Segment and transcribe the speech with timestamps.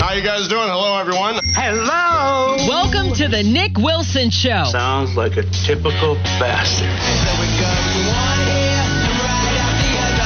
[0.00, 0.64] How you guys doing?
[0.64, 1.36] Hello, everyone.
[1.52, 2.56] Hello.
[2.64, 4.64] Welcome to the Nick Wilson Show.
[4.64, 6.88] Sounds like a typical bastard.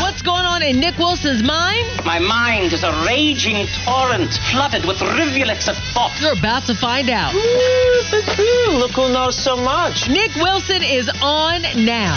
[0.00, 1.84] What's going on in Nick Wilson's mind?
[2.06, 6.14] My mind is a raging torrent flooded with rivulets of thought.
[6.22, 7.34] You're about to find out.
[7.34, 10.08] Look who knows so much.
[10.08, 12.14] Nick Wilson is on now.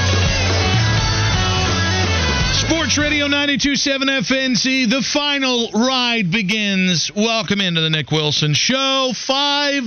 [2.67, 7.09] Sports Radio 92.7 FNZ, The final ride begins.
[7.15, 9.13] Welcome into the Nick Wilson Show.
[9.15, 9.83] Five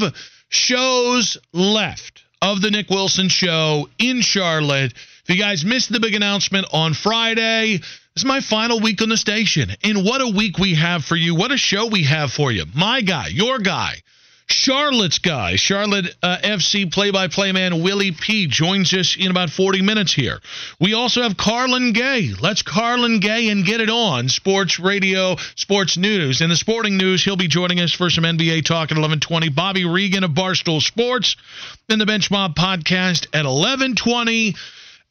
[0.49, 4.95] shows left of the Nick Wilson Show in Charlotte.
[4.95, 7.85] If you guys missed the big announcement on Friday, this
[8.17, 9.71] is my final week on the station.
[9.85, 11.35] And what a week we have for you.
[11.35, 12.65] What a show we have for you.
[12.75, 13.97] My guy, your guy.
[14.53, 19.51] Charlotte's guy, Charlotte uh, FC play by play man Willie P joins us in about
[19.51, 20.39] 40 minutes here.
[20.81, 22.33] We also have Carlin Gay.
[22.41, 24.29] Let's Carlin Gay and get it on.
[24.29, 26.41] Sports radio, sports news.
[26.41, 29.49] In the sporting news, he'll be joining us for some NBA talk at 1120.
[29.51, 31.37] Bobby Regan of Barstool Sports
[31.89, 34.55] in the Bench Mob podcast at 1120.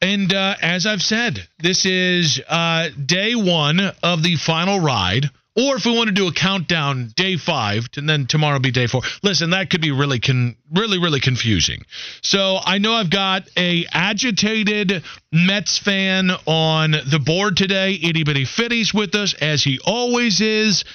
[0.01, 5.29] And uh, as I've said, this is uh, day one of the final ride.
[5.59, 8.87] Or if we want to do a countdown, day five, and then tomorrow be day
[8.87, 9.01] four.
[9.23, 11.83] Listen, that could be really, con- really, really confusing.
[12.21, 17.99] So I know I've got a agitated Mets fan on the board today.
[18.01, 20.85] Itty bitty fitties with us as he always is.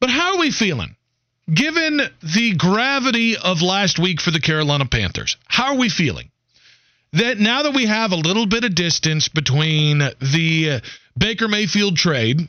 [0.00, 0.96] But how are we feeling?
[1.52, 6.30] Given the gravity of last week for the Carolina Panthers, how are we feeling?
[7.12, 10.80] That now that we have a little bit of distance between the
[11.18, 12.48] Baker Mayfield trade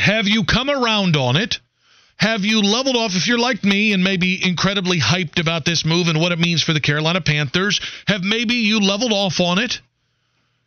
[0.00, 1.60] have you come around on it?
[2.16, 6.08] Have you leveled off if you're like me and maybe incredibly hyped about this move
[6.08, 7.80] and what it means for the Carolina Panthers?
[8.06, 9.80] Have maybe you leveled off on it?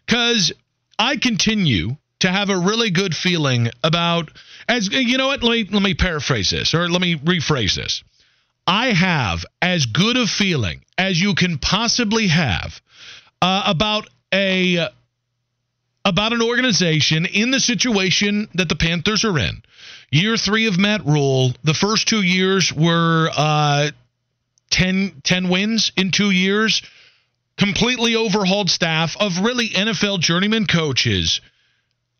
[0.07, 0.51] Cuz
[0.97, 4.31] I continue to have a really good feeling about
[4.67, 8.03] as you know what let me let me paraphrase this or let me rephrase this.
[8.65, 12.81] I have as good a feeling as you can possibly have
[13.41, 14.87] uh, about a
[16.05, 19.63] about an organization in the situation that the Panthers are in.
[20.11, 23.91] Year three of Matt Rhule, the first two years were uh,
[24.71, 26.81] 10, 10 wins in two years,
[27.57, 31.41] completely overhauled staff of really NFL journeyman coaches.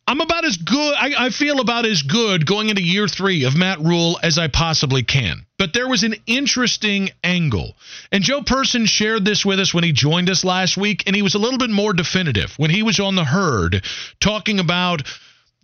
[0.06, 3.56] I'm about as good, I, I, feel about as good going into year three of
[3.56, 5.46] Matt Rhule as I possibly can.
[5.58, 7.78] But there was an interesting angle.
[8.12, 11.22] And Joe Person shared this with us when he joined us last week, and he
[11.22, 13.86] was a little bit more definitive when he was on the herd
[14.20, 15.04] talking about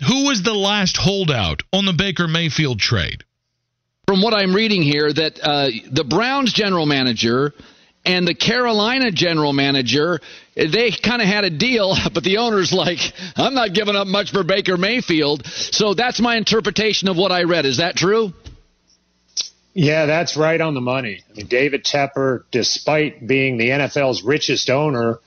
[0.08, 3.26] who was the last holdout on the Baker Mayfield trade.
[4.08, 7.54] From what I'm reading here, that uh, the Browns general manager
[8.10, 10.20] and the Carolina general manager,
[10.56, 14.32] they kind of had a deal, but the owner's like, I'm not giving up much
[14.32, 15.46] for Baker Mayfield.
[15.46, 17.68] So that's my interpretation of what I read.
[17.68, 18.34] Is that true?
[19.76, 21.24] Yeah, that's right on the money.
[21.30, 25.20] I mean, David Tepper, despite being the NFL's richest owner,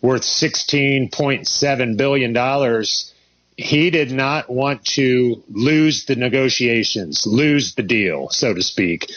[0.00, 2.84] worth $16.7 billion,
[3.58, 9.10] he did not want to lose the negotiations, lose the deal, so to speak.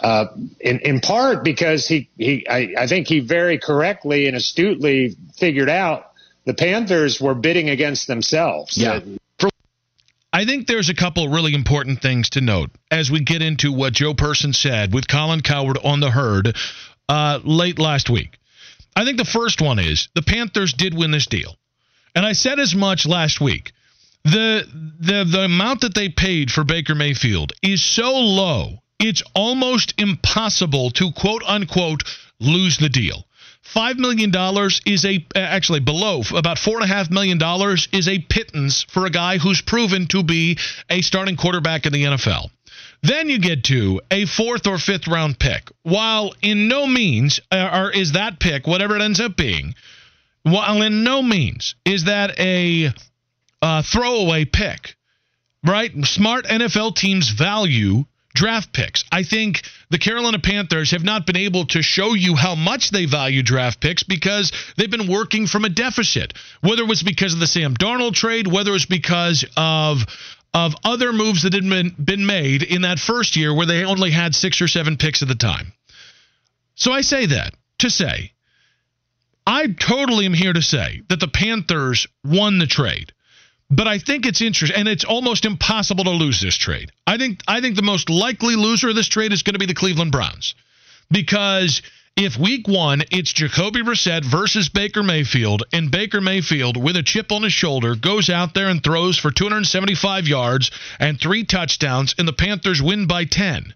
[0.00, 0.26] Uh,
[0.60, 5.68] in, in part because he, he I, I think he very correctly and astutely figured
[5.68, 6.12] out
[6.46, 8.78] the Panthers were bidding against themselves.
[8.78, 9.00] Yeah.
[10.32, 13.92] I think there's a couple really important things to note as we get into what
[13.92, 16.56] Joe Person said with Colin Cowherd on the herd
[17.08, 18.38] uh, late last week.
[18.94, 21.56] I think the first one is the Panthers did win this deal.
[22.14, 23.72] And I said as much last week.
[24.24, 24.66] The
[25.00, 30.90] the the amount that they paid for Baker Mayfield is so low it's almost impossible
[30.92, 32.04] to quote unquote
[32.38, 33.24] lose the deal.
[33.62, 38.08] Five million dollars is a actually below about four and a half million dollars is
[38.08, 40.58] a pittance for a guy who's proven to be
[40.88, 42.50] a starting quarterback in the NFL.
[43.02, 45.70] Then you get to a fourth or fifth round pick.
[45.82, 49.74] While in no means uh, or is that pick whatever it ends up being,
[50.42, 52.92] while in no means is that a
[53.62, 54.96] uh, throwaway pick,
[55.64, 55.92] right?
[56.04, 58.04] Smart NFL teams value
[58.34, 59.04] draft picks.
[59.10, 63.06] I think the Carolina Panthers have not been able to show you how much they
[63.06, 66.34] value draft picks because they've been working from a deficit.
[66.60, 70.06] Whether it was because of the Sam Darnold trade, whether it was because of
[70.52, 74.10] of other moves that had been, been made in that first year where they only
[74.10, 75.72] had six or seven picks at the time.
[76.74, 78.32] So I say that to say,
[79.46, 83.12] I totally am here to say that the Panthers won the trade.
[83.70, 86.90] But I think it's interesting, and it's almost impossible to lose this trade.
[87.06, 89.66] I think I think the most likely loser of this trade is going to be
[89.66, 90.56] the Cleveland Browns,
[91.08, 91.80] because
[92.16, 97.30] if week one it's Jacoby Brissett versus Baker Mayfield, and Baker Mayfield with a chip
[97.30, 102.26] on his shoulder goes out there and throws for 275 yards and three touchdowns, and
[102.26, 103.72] the Panthers win by 10,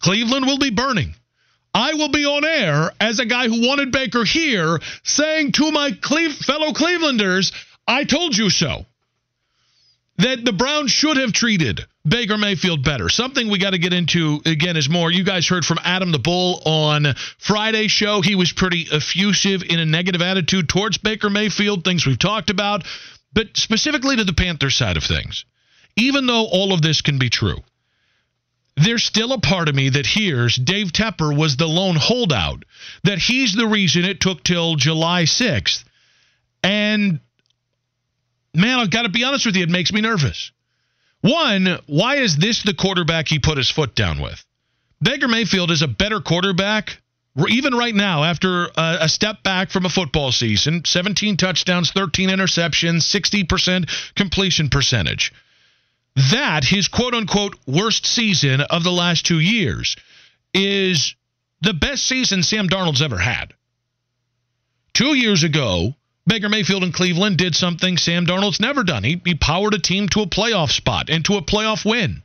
[0.00, 1.14] Cleveland will be burning.
[1.72, 5.92] I will be on air as a guy who wanted Baker here, saying to my
[5.92, 7.52] Cleve- fellow Clevelanders,
[7.86, 8.86] "I told you so."
[10.22, 13.08] That the Browns should have treated Baker Mayfield better.
[13.08, 15.10] Something we got to get into again is more.
[15.10, 18.20] You guys heard from Adam the Bull on Friday's show.
[18.20, 22.84] He was pretty effusive in a negative attitude towards Baker Mayfield, things we've talked about,
[23.32, 25.44] but specifically to the Panthers side of things.
[25.96, 27.58] Even though all of this can be true,
[28.76, 32.64] there's still a part of me that hears Dave Tepper was the lone holdout,
[33.04, 35.84] that he's the reason it took till July 6th.
[36.62, 37.20] And
[38.54, 40.52] man, I've got to be honest with you, it makes me nervous.
[41.20, 44.44] One, why is this the quarterback he put his foot down with?
[45.02, 47.00] Baker Mayfield is a better quarterback,
[47.48, 52.28] even right now, after a, a step back from a football season 17 touchdowns, 13
[52.28, 55.32] interceptions, 60% completion percentage.
[56.32, 59.96] That, his quote unquote worst season of the last two years,
[60.52, 61.14] is
[61.62, 63.54] the best season Sam Darnold's ever had.
[64.92, 65.94] Two years ago,
[66.30, 69.02] Baker Mayfield in Cleveland did something Sam Darnold's never done.
[69.02, 72.22] He, he powered a team to a playoff spot and to a playoff win.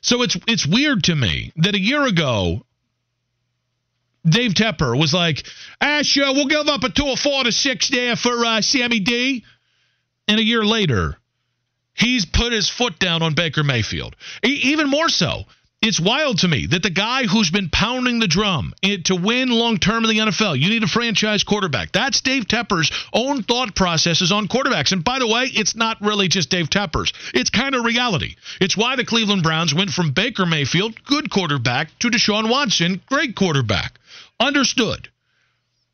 [0.00, 2.64] So it's it's weird to me that a year ago,
[4.24, 5.44] Dave Tepper was like,
[5.80, 9.44] "Ah, we'll give up a two or four to six there for uh, Sammy D,"
[10.28, 11.16] and a year later,
[11.94, 14.14] he's put his foot down on Baker Mayfield.
[14.46, 15.46] E- even more so,
[15.82, 19.78] it's wild to me that the guy who's been pounding the drum to win long
[19.78, 21.90] term in the NFL, you need a franchise quarterback.
[21.90, 24.92] That's Dave Tepper's own thought processes on quarterbacks.
[24.92, 28.36] And by the way, it's not really just Dave Tepper's, it's kind of reality.
[28.60, 33.34] It's why the Cleveland Browns went from Baker Mayfield, good quarterback, to Deshaun Watson, great
[33.34, 33.98] quarterback.
[34.38, 35.08] Understood.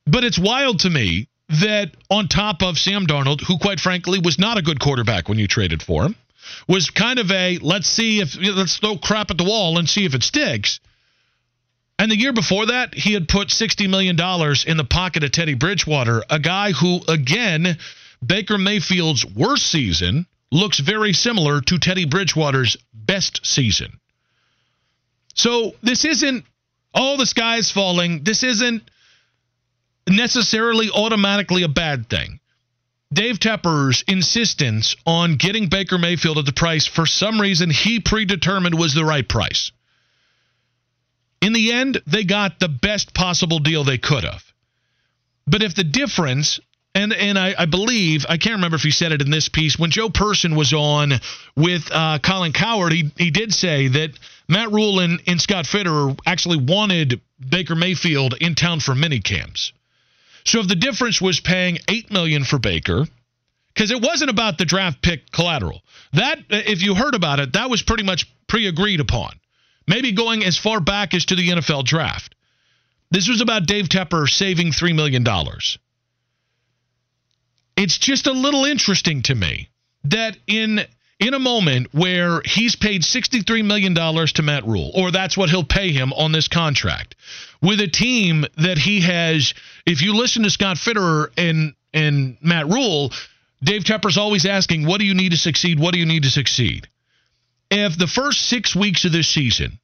[0.05, 4.37] But it's wild to me that on top of Sam Darnold, who quite frankly was
[4.37, 6.17] not a good quarterback when you traded for him,
[6.69, 10.05] was kind of a let's see if let's throw crap at the wall and see
[10.05, 10.81] if it sticks.
[11.99, 14.17] And the year before that, he had put $60 million
[14.67, 17.79] in the pocket of Teddy Bridgewater, a guy who, again,
[18.25, 23.99] Baker Mayfield's worst season looks very similar to Teddy Bridgewater's best season.
[25.35, 26.45] So this isn't,
[26.95, 28.25] oh, the sky's falling.
[28.25, 28.83] This isn't
[30.09, 32.41] necessarily automatically a bad thing.
[33.17, 38.79] Dave Tepper's insistence on getting Baker Mayfield at the price for some reason he predetermined
[38.79, 39.73] was the right price.
[41.41, 44.45] In the end, they got the best possible deal they could have.
[45.47, 46.61] But if the difference,
[46.95, 49.79] and and I, I believe I can't remember if he said it in this piece
[49.79, 51.13] when Joe Person was on
[51.57, 54.11] with uh, Colin Cowherd, he he did say that
[54.47, 59.73] Matt Rhule and, and Scott Fitterer actually wanted Baker Mayfield in town for mini camps.
[60.47, 63.07] So if the difference was paying eight million for Baker,
[63.77, 65.83] because it wasn't about the draft pick collateral.
[66.15, 69.33] That if you heard about it, that was pretty much pre-agreed upon.
[69.87, 72.35] Maybe going as far back as to the NFL draft.
[73.11, 75.25] This was about Dave Tepper saving $3 million.
[77.77, 79.69] It's just a little interesting to me
[80.05, 80.81] that in
[81.19, 85.65] in a moment where he's paid $63 million to Matt Rhule, or that's what he'll
[85.65, 87.15] pay him on this contract,
[87.67, 89.55] with a team that he has,
[89.85, 93.13] if you listen to Scott Fitterer and, and Matt Rhule,
[93.63, 95.81] Dave Tepper's always asking, what do you need to succeed?
[95.81, 96.89] What do you need to succeed?
[97.71, 99.79] If the first six weeks of this season,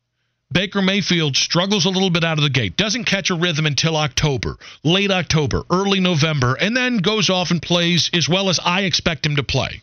[0.53, 3.97] Baker Mayfield struggles a little bit out of the gate, doesn't catch a rhythm until
[3.97, 8.83] October, late October, early November, and then goes off and plays as well as I
[8.83, 9.83] expect him to play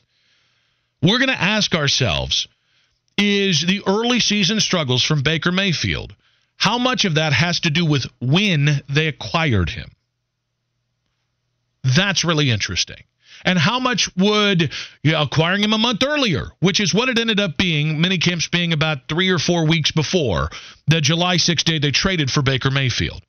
[1.01, 2.47] we're going to ask ourselves
[3.17, 6.13] is the early season struggles from Baker Mayfield,
[6.59, 9.89] how much of that has to do with when they acquired him?
[11.95, 13.01] That's really interesting.
[13.45, 17.17] And how much would you know, acquiring him a month earlier, which is what it
[17.17, 20.49] ended up being, mini camps being about three or four weeks before
[20.87, 23.23] the July 6th day they traded for Baker Mayfield?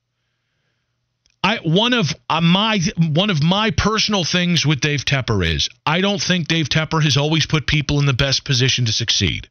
[1.45, 2.81] I one of uh, my
[3.15, 7.17] one of my personal things with Dave Tepper is I don't think Dave Tepper has
[7.17, 9.49] always put people in the best position to succeed.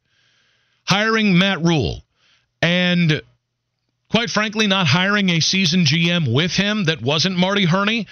[0.84, 2.04] Hiring Matt Rhule
[2.62, 3.22] and
[4.10, 8.06] quite frankly not hiring a seasoned GM with him that wasn't Marty Hurney,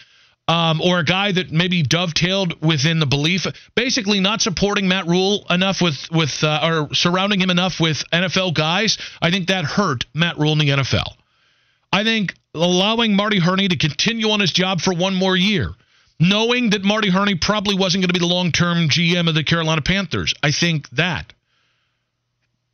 [0.49, 5.45] um, or a guy that maybe dovetailed within the belief, basically not supporting Matt Rhule
[5.51, 8.97] enough with with uh, or surrounding him enough with NFL guys.
[9.21, 11.13] I think that hurt Matt Rhule in the NFL.
[11.93, 15.73] I think allowing Marty Hurney to continue on his job for one more year,
[16.19, 19.45] knowing that Marty Hurney probably wasn't going to be the long term GM of the
[19.45, 20.33] Carolina Panthers.
[20.43, 21.33] I think that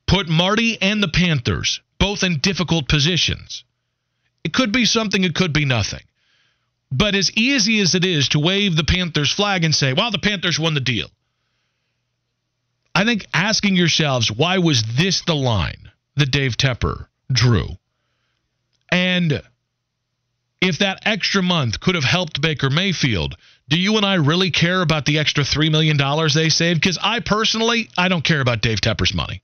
[0.06, 3.64] put Marty and the Panthers both in difficult positions.
[4.44, 6.02] It could be something, it could be nothing.
[6.92, 10.18] But as easy as it is to wave the Panthers flag and say, well, the
[10.18, 11.08] Panthers won the deal,
[12.94, 17.68] I think asking yourselves, why was this the line that Dave Tepper drew?
[18.92, 19.42] And
[20.60, 23.34] if that extra month could have helped Baker Mayfield,
[23.70, 25.96] do you and I really care about the extra $3 million
[26.34, 26.82] they saved?
[26.82, 29.40] Because I personally, I don't care about Dave Tepper's money.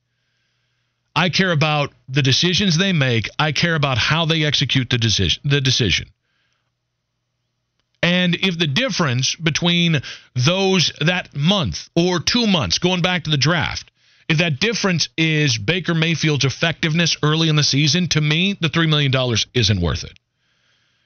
[1.15, 3.27] I care about the decisions they make.
[3.37, 5.41] I care about how they execute the decision.
[5.43, 6.07] The decision.
[8.03, 10.01] And if the difference between
[10.33, 13.91] those that month or two months going back to the draft,
[14.27, 18.89] if that difference is Baker Mayfield's effectiveness early in the season, to me, the $3
[18.89, 19.13] million
[19.53, 20.17] isn't worth it.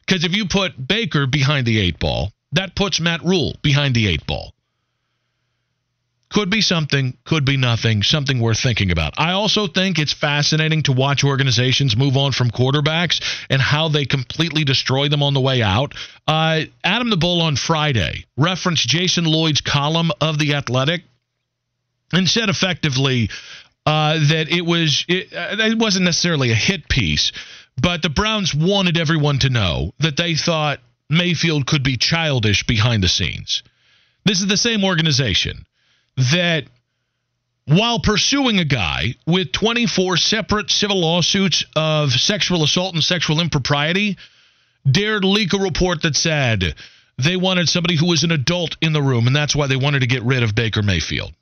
[0.05, 4.07] Because if you put Baker behind the eight ball, that puts Matt Rhule behind the
[4.07, 4.53] eight ball.
[6.35, 9.13] Could be something, could be nothing, something worth thinking about.
[9.17, 14.03] I also think it's fascinating to watch organizations move on from quarterbacks and how they
[14.03, 15.93] completely destroy them on the way out.
[16.27, 21.03] Uh, Adam the Bull on Friday referenced Jason Lloyd's column of The Athletic
[22.11, 23.29] and said effectively
[23.85, 27.31] uh, that it was it, uh, it wasn't necessarily a hit piece,
[27.81, 33.01] but the Browns wanted everyone to know that they thought Mayfield could be childish behind
[33.03, 33.63] the scenes.
[34.25, 35.65] This is the same organization
[36.17, 36.65] that
[37.65, 44.17] while pursuing a guy with 24 separate civil lawsuits of sexual assault and sexual impropriety,
[44.89, 46.75] dared leak a report that said
[47.17, 50.01] they wanted somebody who was an adult in the room, and that's why they wanted
[50.01, 51.33] to get rid of Baker Mayfield.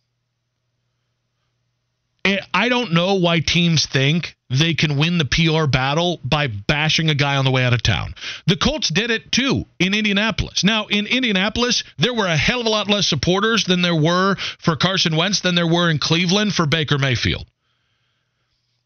[2.25, 7.15] I don't know why teams think they can win the PR battle by bashing a
[7.15, 8.15] guy on the way out of town.
[8.47, 10.63] The Colts did it too in Indianapolis.
[10.63, 14.35] Now, in Indianapolis, there were a hell of a lot less supporters than there were
[14.59, 17.45] for Carson Wentz than there were in Cleveland for Baker Mayfield.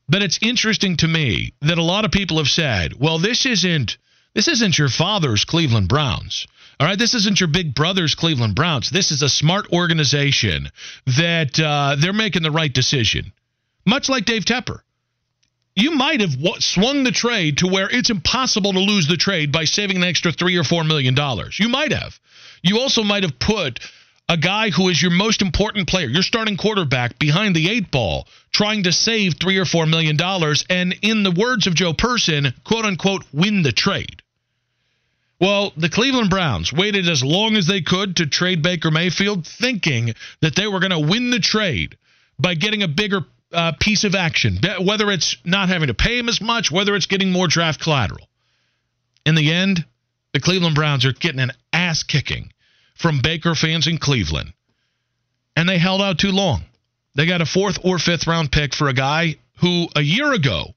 [0.09, 3.97] But it's interesting to me that a lot of people have said, "Well, this isn't
[4.33, 6.47] this isn't your father's Cleveland Browns."
[6.79, 8.91] All right, this isn't your big brother's Cleveland Browns.
[8.91, 10.69] This is a smart organization
[11.07, 13.33] that uh, they're making the right decision.
[13.85, 14.79] Much like Dave Tepper.
[15.75, 19.65] You might have swung the trade to where it's impossible to lose the trade by
[19.65, 21.59] saving an extra three or four million dollars.
[21.59, 22.19] You might have.
[22.61, 23.79] You also might have put
[24.29, 28.27] a guy who is your most important player, your starting quarterback, behind the eight ball,
[28.51, 32.53] trying to save three or four million dollars, and in the words of Joe Person,
[32.63, 34.21] quote unquote, win the trade.
[35.39, 40.13] Well, the Cleveland Browns waited as long as they could to trade Baker Mayfield, thinking
[40.41, 41.97] that they were going to win the trade
[42.39, 43.21] by getting a bigger
[43.53, 47.05] uh, piece of action, whether it's not having to pay him as much, whether it's
[47.05, 48.27] getting more draft collateral.
[49.25, 49.85] In the end,
[50.33, 52.51] the Cleveland Browns are getting an ass kicking
[52.95, 54.53] from Baker fans in Cleveland.
[55.55, 56.63] And they held out too long.
[57.15, 60.75] They got a fourth or fifth round pick for a guy who a year ago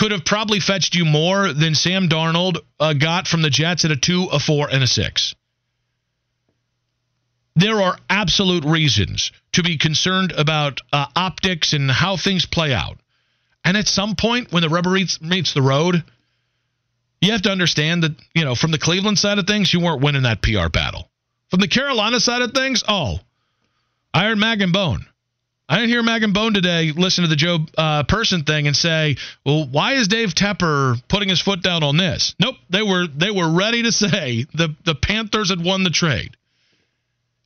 [0.00, 3.90] could have probably fetched you more than Sam Darnold uh, got from the Jets at
[3.90, 5.34] a two, a four, and a six.
[7.54, 12.96] There are absolute reasons to be concerned about uh, optics and how things play out.
[13.62, 16.02] And at some point, when the rubber meets, the road,
[17.20, 20.00] you have to understand that, you know, from the Cleveland side of things, you weren't
[20.00, 21.10] winning that PR battle.
[21.50, 23.18] From the Carolina side of things, oh,
[24.14, 25.04] iron, Mag and Bone.
[25.70, 28.76] I didn't hear Mag and Bone today listen to the Joe uh, Person thing and
[28.76, 33.06] say, "Well, why is Dave Tepper putting his foot down on this?" Nope, they were
[33.06, 36.36] they were ready to say the the Panthers had won the trade.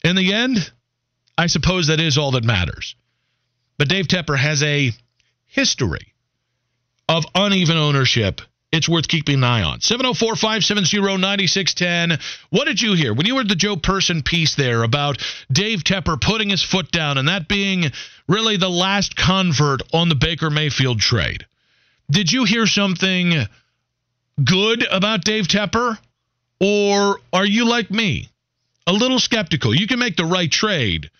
[0.02, 0.72] In the end,
[1.36, 2.96] I suppose that is all that matters.
[3.76, 4.92] But Dave Tepper has a
[5.44, 6.14] history
[7.06, 8.40] of uneven ownership
[8.74, 9.80] it's worth keeping an eye on.
[9.80, 12.18] 704 570 9610.
[12.50, 16.20] What did you hear when you heard the Joe Person piece there about Dave Tepper
[16.20, 17.92] putting his foot down and that being
[18.26, 21.46] really the last convert on the Baker Mayfield trade?
[22.10, 23.46] Did you hear something
[24.42, 25.96] good about Dave Tepper?
[26.60, 28.28] Or are you like me?
[28.88, 29.72] A little skeptical.
[29.72, 31.10] You can make the right trade,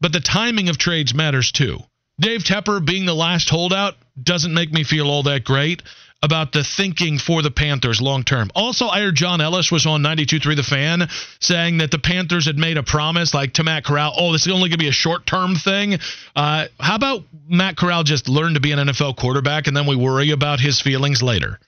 [0.00, 1.80] but the timing of trades matters too.
[2.20, 5.82] Dave Tepper being the last holdout doesn't make me feel all that great
[6.22, 8.50] about the thinking for the Panthers long term.
[8.54, 11.08] Also, I heard John Ellis was on 92.3 The Fan
[11.40, 14.52] saying that the Panthers had made a promise, like to Matt Corral, oh, this is
[14.52, 15.98] only going to be a short term thing.
[16.36, 19.96] Uh, how about Matt Corral just learn to be an NFL quarterback and then we
[19.96, 21.58] worry about his feelings later?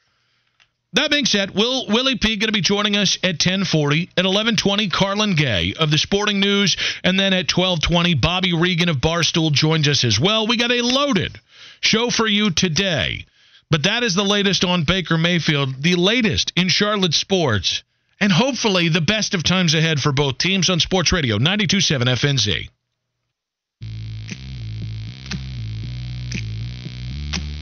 [0.95, 4.93] That being said, Will Willie P going to be joining us at 10:40 at 11:20.
[4.93, 9.89] Carlin Gay of the Sporting News, and then at 12:20, Bobby Regan of Barstool joins
[9.89, 10.47] us as well.
[10.47, 11.41] We got a loaded
[11.81, 13.27] show for you today,
[13.75, 17.83] but that is the latest on Baker Mayfield, the latest in Charlotte sports,
[18.21, 22.69] and hopefully the best of times ahead for both teams on Sports Radio 92.7 FNZ.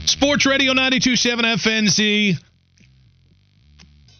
[0.05, 2.37] Sports Radio 92.7 FNZ.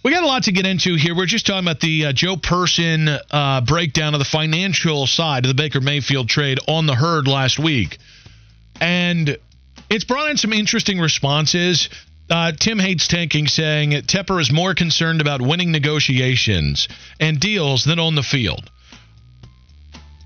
[0.03, 1.15] We got a lot to get into here.
[1.15, 5.50] We're just talking about the uh, Joe Person uh, breakdown of the financial side of
[5.50, 8.00] the Baker Mayfield trade on the herd last week.
[8.81, 9.38] And
[9.93, 11.88] it's brought in some interesting responses.
[12.27, 16.88] Uh, Tim hates tanking, saying Tepper is more concerned about winning negotiations
[17.19, 18.71] and deals than on the field.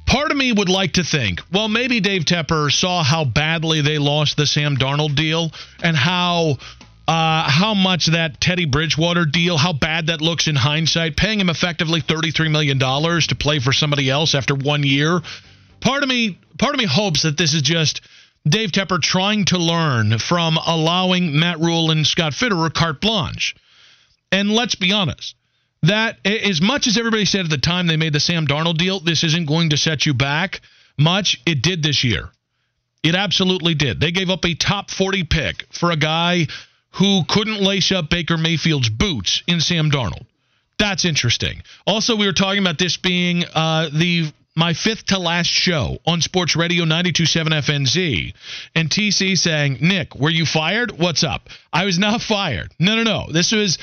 [0.05, 3.97] Part of me would like to think, well, maybe Dave Tepper saw how badly they
[3.97, 5.51] lost the Sam Darnold deal
[5.83, 6.59] and how
[7.09, 11.49] uh, how much that Teddy Bridgewater deal, how bad that looks in hindsight, paying him
[11.49, 15.19] effectively $33 million to play for somebody else after one year.
[15.81, 18.01] Part of me, part of me hopes that this is just
[18.49, 23.55] Dave Tepper trying to learn from allowing Matt Rhule and Scott Fitterer carte blanche.
[24.31, 25.35] And let's be honest,
[25.83, 28.99] that as much as everybody said at the time they made the Sam Darnold deal,
[28.99, 30.61] this isn't going to set you back
[30.97, 31.41] much.
[31.45, 32.29] It did this year.
[33.03, 33.99] It absolutely did.
[33.99, 36.47] They gave up a top 40 pick for a guy
[36.91, 40.25] who couldn't lace up Baker Mayfield's boots in Sam Darnold.
[40.79, 41.63] That's interesting.
[41.85, 46.19] Also, we were talking about this being uh, the my fifth to last show on
[46.19, 48.33] Sports Radio 927 FNZ.
[48.75, 50.91] And TC saying, Nick, were you fired?
[50.97, 51.49] What's up?
[51.71, 52.73] I was not fired.
[52.79, 53.31] No, no, no.
[53.31, 53.77] This was.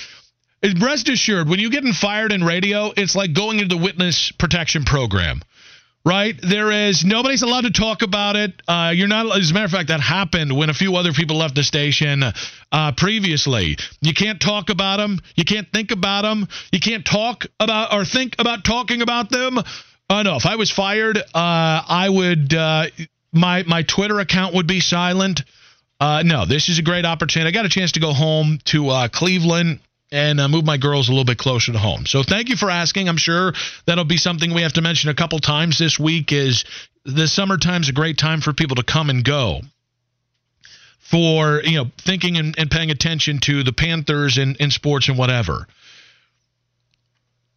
[0.80, 4.84] Rest assured, when you're getting fired in radio, it's like going into the witness protection
[4.84, 5.42] program
[6.04, 6.38] right?
[6.42, 8.52] There is nobody's allowed to talk about it.
[8.68, 9.36] Uh, you're not.
[9.38, 12.22] As a matter of fact, that happened when a few other people left the station
[12.72, 13.76] uh, previously.
[14.00, 15.18] You can't talk about them.
[15.34, 16.46] You can't think about them.
[16.72, 19.58] You can't talk about or think about talking about them.
[20.10, 22.52] Uh, no, if I was fired, uh, I would.
[22.52, 22.86] Uh,
[23.32, 25.42] my my Twitter account would be silent.
[25.98, 27.48] Uh, no, this is a great opportunity.
[27.48, 29.80] I got a chance to go home to uh, Cleveland
[30.12, 32.04] and uh, move my girls a little bit closer to home.
[32.06, 33.08] So thank you for asking.
[33.08, 33.54] I'm sure
[33.86, 36.32] that'll be something we have to mention a couple times this week.
[36.32, 36.64] Is
[37.04, 39.60] the summertime's a great time for people to come and go.
[41.00, 45.16] For you know, thinking and, and paying attention to the Panthers and in sports and
[45.16, 45.66] whatever.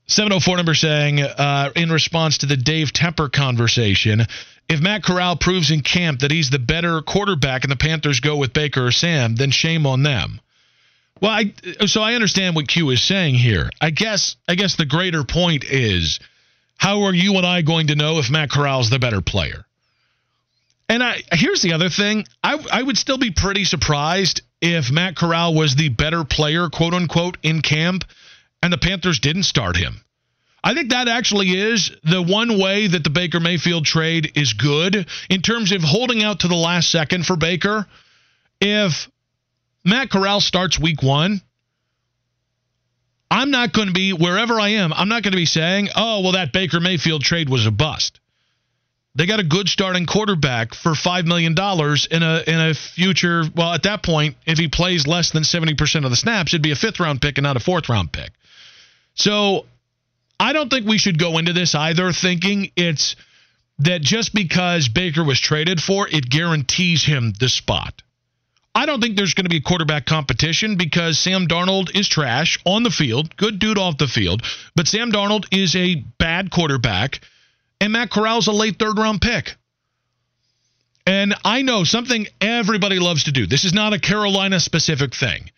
[0.07, 4.25] 704 number saying, uh, in response to the Dave Tepper conversation,
[4.69, 8.37] if Matt Corral proves in camp that he's the better quarterback and the Panthers go
[8.37, 10.39] with Baker or Sam, then shame on them.
[11.21, 11.53] Well, I,
[11.87, 13.69] so I understand what Q is saying here.
[13.81, 16.19] I guess I guess the greater point is
[16.77, 19.65] how are you and I going to know if Matt Corral's the better player?
[20.87, 22.25] And I here's the other thing.
[22.43, 26.93] I I would still be pretty surprised if Matt Corral was the better player, quote
[26.93, 28.03] unquote, in camp,
[28.61, 30.01] and the Panthers didn't start him.
[30.63, 35.07] I think that actually is the one way that the Baker Mayfield trade is good
[35.29, 37.85] in terms of holding out to the last second for Baker.
[38.59, 39.09] If
[39.85, 41.41] Matt Corral starts week one,
[43.29, 46.21] I'm not going to be, wherever I am, I'm not going to be saying, oh,
[46.21, 48.19] well, that Baker Mayfield trade was a bust.
[49.15, 53.43] They got a good starting quarterback for $5 million in a, in a future.
[53.55, 56.71] Well, at that point, if he plays less than 70% of the snaps, it'd be
[56.71, 58.31] a fifth round pick and not a fourth round pick.
[59.17, 59.65] So
[60.39, 63.15] I don't think we should go into this either thinking it's
[63.79, 68.01] that just because Baker was traded for, it guarantees him the spot.
[68.73, 72.59] I don't think there's going to be a quarterback competition because Sam Darnold is trash
[72.63, 74.43] on the field, good dude off the field,
[74.75, 77.21] but Sam Darnold is a bad quarterback,
[77.81, 79.55] and Matt Corral's a late third round pick.
[81.07, 83.47] And I know something everybody loves to do.
[83.47, 85.49] This is not a Carolina specific thing.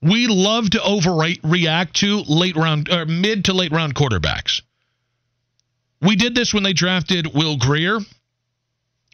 [0.00, 4.62] We love to overreact to late round or mid to late round quarterbacks.
[6.00, 7.98] We did this when they drafted Will Grier.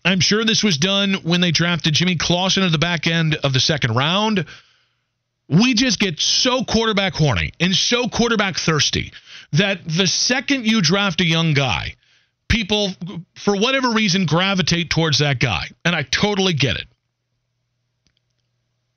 [0.04, 3.54] I'm sure this was done when they drafted Jimmy Clausen at the back end of
[3.54, 4.44] the second round.
[5.48, 9.12] We just get so quarterback horny and so quarterback thirsty
[9.52, 11.94] that the second you draft a young guy,
[12.48, 12.90] people,
[13.34, 15.68] for whatever reason, gravitate towards that guy.
[15.84, 16.86] And I totally get it.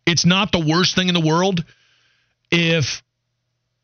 [0.05, 1.63] It's not the worst thing in the world
[2.51, 3.03] if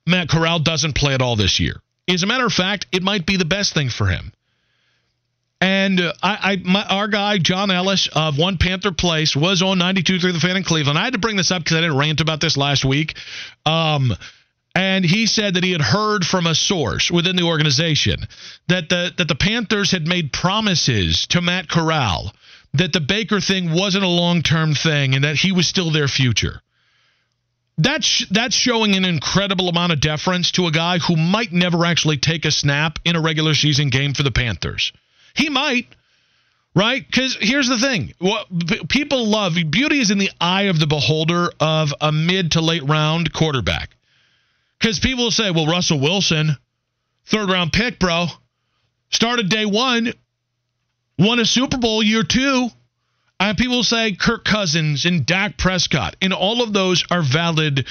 [0.06, 1.82] Matt Corral doesn't play at all this year.
[2.08, 4.34] As a matter of fact, it might be the best thing for him.
[5.62, 9.78] And uh, I, I my, our guy John Ellis of One Panther Place was on
[9.78, 11.00] 92 through the fan in Cleveland.
[11.00, 13.16] I had to bring this up because I didn't rant about this last week.
[13.66, 14.14] Um,
[14.76, 18.28] and he said that he had heard from a source within the organization
[18.68, 22.34] that the that the Panthers had made promises to Matt Corral
[22.74, 26.08] that the Baker thing wasn't a long term thing and that he was still their
[26.08, 26.60] future.
[27.78, 32.18] That's that's showing an incredible amount of deference to a guy who might never actually
[32.18, 34.94] take a snap in a regular season game for the Panthers.
[35.36, 35.88] He might,
[36.76, 37.04] right?
[37.06, 38.48] Because here's the thing: what
[38.90, 42.84] people love beauty is in the eye of the beholder of a mid to late
[42.84, 43.90] round quarterback.
[44.80, 46.56] Because people say, "Well, Russell Wilson,
[47.26, 48.28] third round pick, bro,
[49.10, 50.14] started day one,
[51.18, 52.70] won a Super Bowl year two."
[53.44, 57.86] Uh, people say Kirk Cousins and Dak Prescott, and all of those are valid.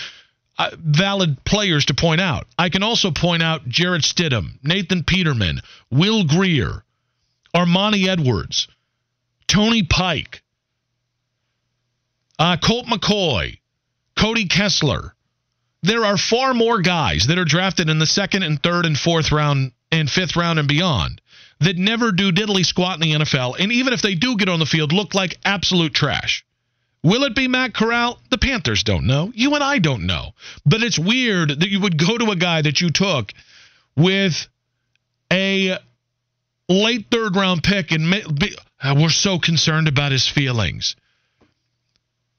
[0.58, 2.46] Uh, valid players to point out.
[2.58, 5.60] I can also point out Jarrett Stidham, Nathan Peterman,
[5.90, 6.84] Will Grier,
[7.54, 8.68] Armanti Edwards,
[9.46, 10.42] Tony Pike,
[12.38, 13.58] uh, Colt McCoy,
[14.14, 15.14] Cody Kessler.
[15.82, 19.32] There are far more guys that are drafted in the second and third and fourth
[19.32, 21.21] round and fifth round and beyond
[21.64, 24.58] that never do diddly squat in the NFL, and even if they do get on
[24.58, 26.44] the field, look like absolute trash.
[27.04, 28.18] Will it be Matt Corral?
[28.30, 29.32] The Panthers don't know.
[29.34, 30.34] You and I don't know.
[30.64, 33.32] But it's weird that you would go to a guy that you took
[33.96, 34.46] with
[35.32, 35.78] a
[36.68, 40.94] late third round pick and be, uh, we're so concerned about his feelings.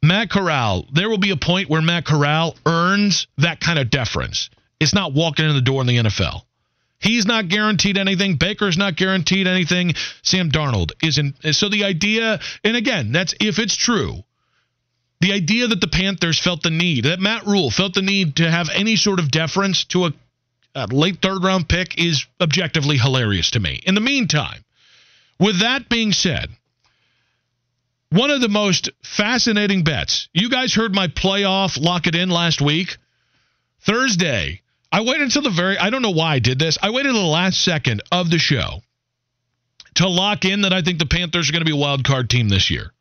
[0.01, 4.49] Matt Corral, there will be a point where Matt Corral earns that kind of deference.
[4.79, 6.41] It's not walking in the door in the NFL.
[7.03, 8.37] He's not guaranteed anything.
[8.37, 9.93] Baker's not guaranteed anything.
[10.21, 11.35] Sam Darnold isn't.
[11.53, 14.23] So the idea, and again, that's if it's true,
[15.19, 18.49] the idea that the Panthers felt the need, that Matt Rhule felt the need to
[18.49, 20.13] have any sort of deference to a,
[20.75, 23.81] a late third round pick is objectively hilarious to me.
[23.85, 24.63] In the meantime,
[25.39, 26.49] with that being said,
[28.11, 30.29] one of the most fascinating bets.
[30.33, 32.95] You guys heard my playoff lock it in last week.
[33.81, 34.61] Thursday,
[34.93, 36.77] I waited until the very, I don't know why I did this.
[36.79, 38.84] I waited until the last second of the show
[39.95, 42.29] to lock in that I think the Panthers are going to be a wild card
[42.29, 42.91] team this year.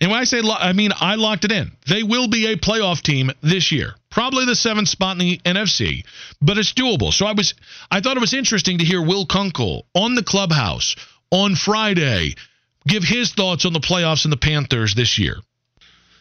[0.00, 1.70] And when I say, I mean, I locked it in.
[1.86, 3.94] They will be a playoff team this year.
[4.10, 6.06] Probably the seventh spot in the NFC,
[6.40, 7.12] but it's doable.
[7.12, 7.52] So I was,
[7.90, 10.96] I thought it was interesting to hear Will Kunkel on the clubhouse
[11.30, 12.34] on Friday
[12.88, 15.36] give his thoughts on the playoffs and the Panthers this year.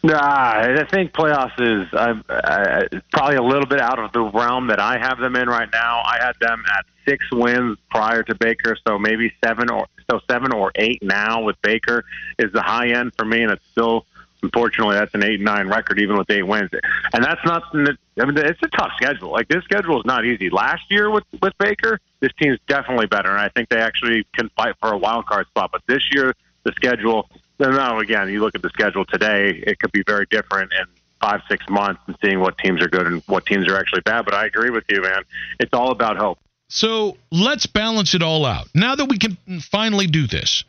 [0.03, 4.67] Nah, I think playoffs is uh, uh, probably a little bit out of the realm
[4.67, 6.01] that I have them in right now.
[6.03, 10.53] I had them at six wins prior to Baker, so maybe seven or so seven
[10.53, 12.03] or eight now with Baker
[12.39, 14.05] is the high end for me, and it's still
[14.41, 16.71] unfortunately that's an eight nine record even with eight wins,
[17.13, 17.63] and that's not.
[17.73, 19.31] I mean, it's a tough schedule.
[19.31, 20.49] Like this schedule is not easy.
[20.49, 24.49] Last year with with Baker, this team's definitely better, and I think they actually can
[24.57, 25.69] fight for a wild card spot.
[25.71, 26.33] But this year,
[26.63, 27.29] the schedule
[27.69, 30.85] now, again, you look at the schedule today, it could be very different in
[31.19, 34.25] five, six months and seeing what teams are good and what teams are actually bad.
[34.25, 35.23] But I agree with you, man.
[35.59, 36.39] It's all about hope.
[36.69, 38.67] So let's balance it all out.
[38.73, 40.63] Now that we can finally do this,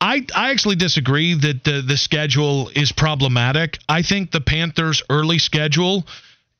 [0.00, 3.78] I I actually disagree that the the schedule is problematic.
[3.88, 6.06] I think the Panthers' early schedule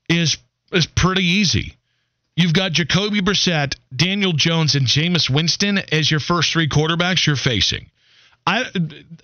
[0.09, 0.39] is
[0.73, 1.77] is pretty easy.
[2.37, 7.37] You've got Jacoby Brissett, Daniel Jones, and Jameis Winston as your first three quarterbacks you're
[7.37, 7.91] facing.
[8.47, 8.65] I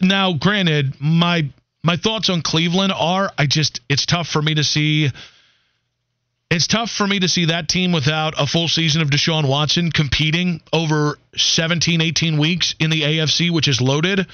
[0.00, 1.50] now granted my
[1.82, 5.10] my thoughts on Cleveland are I just it's tough for me to see
[6.50, 9.90] it's tough for me to see that team without a full season of Deshaun Watson
[9.90, 14.26] competing over 17 18 weeks in the AFC which is loaded.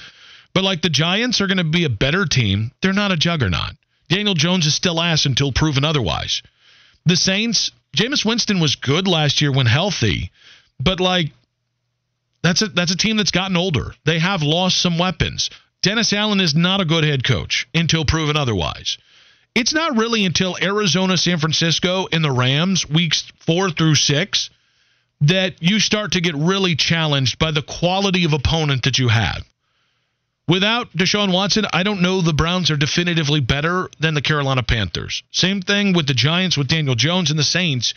[0.53, 2.71] But like the Giants are going to be a better team.
[2.81, 3.71] They're not a juggernaut.
[4.09, 6.43] Daniel Jones is still ass until proven otherwise.
[7.05, 10.31] The Saints, Jameis Winston was good last year when healthy,
[10.79, 11.31] but like
[12.43, 13.93] that's a that's a team that's gotten older.
[14.05, 15.49] They have lost some weapons.
[15.81, 18.97] Dennis Allen is not a good head coach until proven otherwise.
[19.55, 24.49] It's not really until Arizona, San Francisco, and the Rams weeks 4 through 6
[25.21, 29.43] that you start to get really challenged by the quality of opponent that you have.
[30.47, 35.23] Without Deshaun Watson, I don't know the Browns are definitively better than the Carolina Panthers.
[35.31, 37.93] Same thing with the Giants with Daniel Jones and the Saints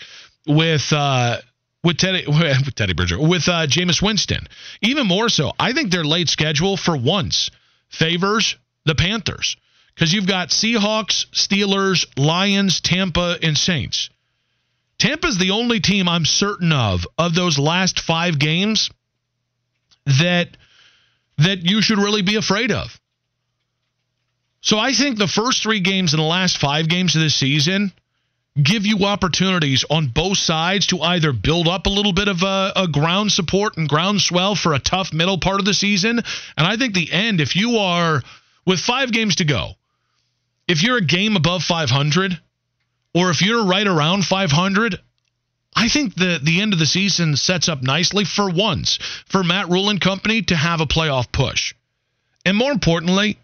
[0.47, 1.39] with uh,
[1.87, 4.47] with Teddy with Teddy Bridger with uh, Jameis Winston.
[4.83, 7.51] Even more so, I think their late schedule for once
[7.89, 9.57] favors the Panthers
[9.95, 14.11] because you've got Seahawks, Steelers, Lions, Tampa, and Saints.
[14.99, 18.91] Tampa's the only team I'm certain of of those last five games
[20.07, 20.57] that
[21.39, 22.99] that you should really be afraid of.
[24.61, 27.93] So I think the first three games in the last five games of this season
[28.61, 32.73] give you opportunities on both sides to either build up a little bit of a,
[32.77, 36.19] a, ground support and ground swell for a tough middle part of the season.
[36.57, 38.23] And I think the end, if you are
[38.65, 39.73] with five games to go,
[40.67, 42.41] if you're a game above 500,
[43.15, 44.99] or if you're right around 500,
[45.75, 49.69] I think the the end of the season sets up nicely for once for Matt
[49.69, 51.75] Rhule and company to have a playoff push.
[52.47, 53.39] And more importantly,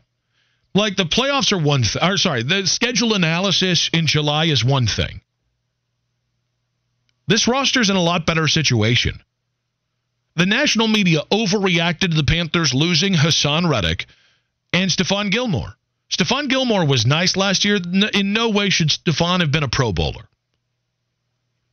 [0.75, 2.03] Like the playoffs are one thing.
[2.03, 5.21] Or sorry, the schedule analysis in July is one thing.
[7.27, 9.21] This roster's in a lot better situation.
[10.35, 14.07] The national media overreacted to the Panthers losing Haason Reddick
[14.73, 15.77] and Stephon Gilmore.
[16.11, 17.79] Stephon Gilmore was nice last year.
[18.15, 20.29] In no way should Stephon have been a Pro Bowler.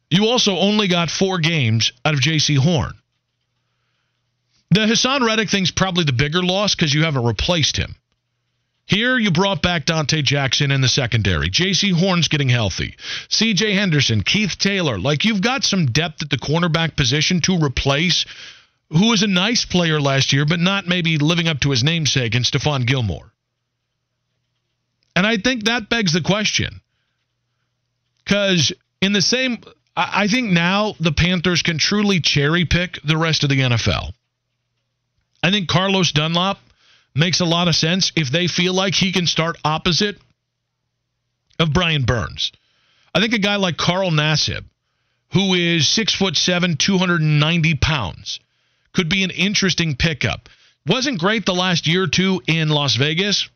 [0.09, 2.93] You also only got four games out of Jaycee Horn.
[4.71, 7.95] The Haason Reddick thing's probably the bigger loss because you haven't replaced him.
[8.89, 11.51] Here you brought back Donte Jackson in the secondary.
[11.51, 12.95] Jaycee Horn's getting healthy.
[13.29, 14.97] CJ Henderson, Keith Taylor.
[14.97, 18.25] Like you've got some depth at the cornerback position to replace
[18.89, 22.33] who was a nice player last year, but not maybe living up to his namesake
[22.33, 23.31] in Stephon Gilmore.
[25.15, 26.81] And I think that begs the question.
[28.25, 29.59] Because in the same
[29.95, 34.13] I think now the Panthers can truly cherry pick the rest of the NFL.
[35.43, 36.57] I think Carlos Dunlap
[37.15, 40.17] makes a lot of sense if they feel like he can start opposite
[41.59, 42.51] of Brian Burns.
[43.13, 44.65] I think a guy like Carl Nassib,
[45.33, 48.39] who is six foot seven, 290 pounds,
[48.93, 50.49] could be an interesting pickup.
[50.85, 53.49] Wasn't great the last year or two in Las Vegas,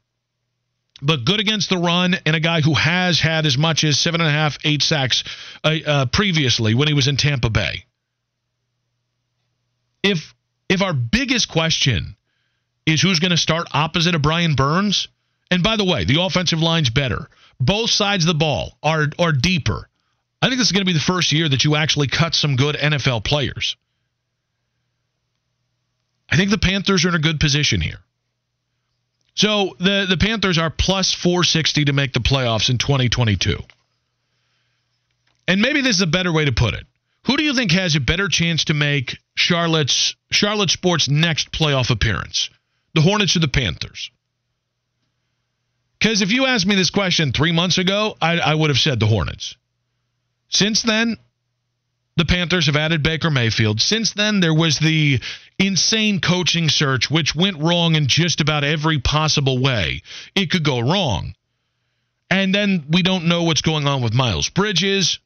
[1.01, 4.21] but good against the run, and a guy who has had as much as seven
[4.21, 5.23] and a half, eight sacks
[5.63, 7.85] uh, uh, previously when he was in Tampa Bay.
[10.01, 10.33] If
[10.69, 12.15] if our biggest question
[12.85, 15.07] is who's going to start opposite of Brian Burns,
[15.49, 17.29] and by the way, the offensive line's better.
[17.59, 19.89] Both sides of the ball are are deeper.
[20.41, 22.55] I think this is going to be the first year that you actually cut some
[22.55, 23.77] good NFL players.
[26.29, 27.99] I think the Panthers are in a good position here.
[29.35, 33.57] So the the Panthers are plus 460 to make the playoffs in 2022.
[35.47, 36.85] And maybe this is a better way to put it.
[37.25, 41.89] Who do you think has a better chance to make Charlotte's Charlotte Sports next playoff
[41.89, 42.49] appearance?
[42.93, 44.11] The Hornets or the Panthers?
[45.99, 48.99] Because if you asked me this question three months ago, I, I would have said
[48.99, 49.55] the Hornets.
[50.49, 51.17] Since then,
[52.15, 53.81] the Panthers have added Baker Mayfield.
[53.81, 55.19] Since then, there was the
[55.57, 60.03] insane coaching search, which went wrong in just about every possible way
[60.35, 61.33] it could go wrong.
[62.29, 65.19] And then we don't know what's going on with Miles Bridges.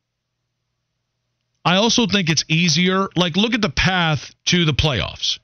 [1.65, 3.07] I also think it's easier.
[3.15, 5.39] Like, look at the path to the playoffs.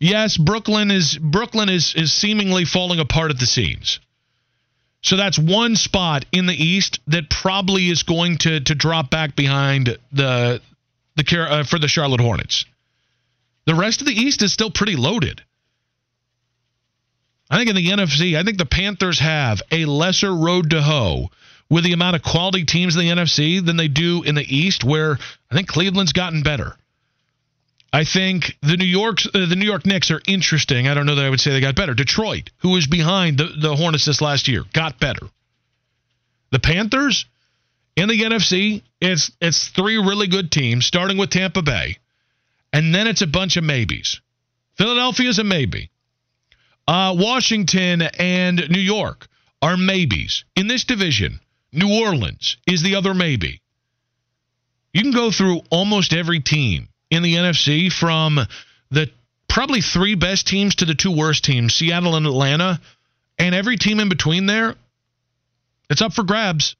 [0.00, 4.00] Yes, Brooklyn is Brooklyn is is seemingly falling apart at the seams.
[5.02, 9.36] So that's one spot in the East that probably is going to to drop back
[9.36, 10.60] behind the
[11.16, 12.64] the uh, for the Charlotte Hornets.
[13.66, 15.42] The rest of the East is still pretty loaded.
[17.50, 21.30] I think in the NFC, I think the Panthers have a lesser road to hoe
[21.70, 24.84] with the amount of quality teams in the NFC than they do in the East,
[24.84, 25.18] where
[25.50, 26.76] I think Cleveland's gotten better.
[27.94, 30.88] I think the New York uh, the New York Knicks are interesting.
[30.88, 31.94] I don't know that I would say they got better.
[31.94, 35.28] Detroit, who was behind the, the Hornets this last year, got better.
[36.50, 37.24] The Panthers
[37.94, 41.98] in the NFC, it's it's three really good teams, starting with Tampa Bay,
[42.72, 44.20] and then it's a bunch of maybes.
[44.76, 45.88] Philadelphia's a maybe.
[46.88, 49.28] Uh, Washington and New York
[49.62, 51.38] are maybes in this division.
[51.72, 53.62] New Orleans is the other maybe.
[54.92, 58.38] You can go through almost every team in the NFC from
[58.90, 59.10] the
[59.48, 62.80] probably three best teams to the two worst teams, Seattle and Atlanta,
[63.38, 64.74] and every team in between there,
[65.88, 66.76] it's up for grabs.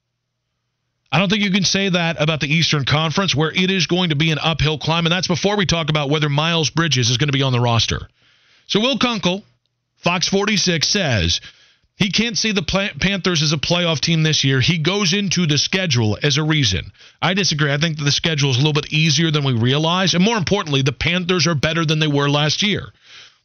[1.11, 4.09] I don't think you can say that about the Eastern Conference, where it is going
[4.09, 7.17] to be an uphill climb, and that's before we talk about whether Miles Bridges is
[7.17, 8.07] going to be on the roster.
[8.67, 9.43] So Will Kunkel,
[9.97, 11.41] Fox 46, says
[11.97, 14.59] he can't see the Panthers as a playoff team this year.
[14.59, 16.91] He goes into the schedule as a reason.
[17.21, 17.71] I disagree.
[17.71, 20.13] I think the schedule is a little bit easier than we realize.
[20.13, 22.91] And more importantly, the Panthers are better than they were last year.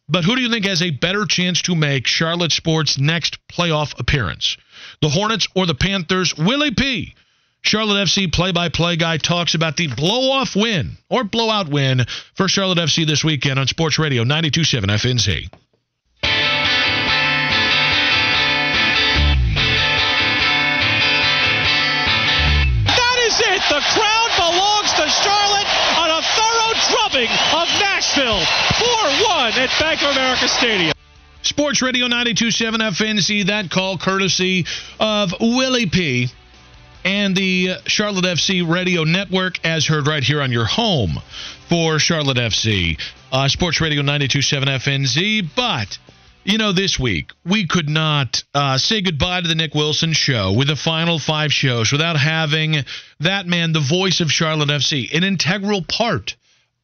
[0.08, 3.98] But who do you think has a better chance to make Charlotte Sports' next playoff
[4.00, 4.56] appearance?
[5.00, 6.36] The Hornets or the Panthers?
[6.36, 7.14] Willie P.
[7.62, 12.04] Charlotte FC play by play guy talks about the blow off win or blowout win
[12.34, 15.48] for Charlotte FC this weekend on Sports Radio 927 FNZ.
[23.70, 28.40] The crowd belongs to Charlotte on a thorough drubbing of Nashville.
[28.40, 30.92] 4-1 at Bank of America Stadium.
[31.42, 33.46] Sports Radio 92.7 FNZ.
[33.46, 34.66] That call courtesy
[34.98, 36.28] of Willie P.
[37.04, 41.20] and the Charlotte FC Radio Network, as heard right here on your home
[41.68, 43.00] for Charlotte FC.
[43.30, 45.48] Uh, Sports Radio 92.7 FNZ.
[45.54, 45.96] But
[46.44, 50.53] you know, this week we could not uh, say goodbye to the Nick Wilson show
[50.53, 52.76] with the final five shows without having
[53.20, 56.37] that man, the voice of Charlotte FC, an integral part